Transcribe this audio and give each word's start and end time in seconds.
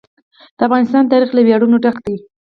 د 0.57 0.59
افغانستان 0.67 1.03
تاریخ 1.11 1.29
له 1.33 1.41
ویاړونو 1.47 1.75
ډک 1.83 1.97
دی. 2.05 2.15